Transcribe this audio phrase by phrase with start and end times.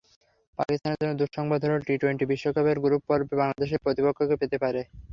[0.59, 4.99] পাকিস্তানের জন্য দুঃসংবাদ হলো, টি-টোয়েন্টি বিশ্বকাপের গ্রুপ পর্বে বাংলাদেশকেই প্রতিপক্ষ পেতে পারে পাকিস্তান।